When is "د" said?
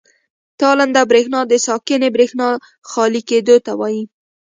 1.47-1.53